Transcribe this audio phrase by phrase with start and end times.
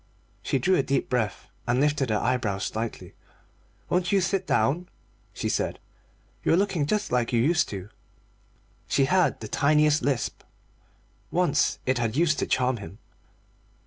[0.41, 3.13] She drew a deep breath, and lifted her eyebrows slightly.
[3.87, 4.89] "Won't you sit down?"
[5.31, 5.77] she said;
[6.43, 7.87] "you are looking just like you used to."
[8.87, 10.41] She had the tiniest lisp;
[11.29, 12.97] once it had used to charm him.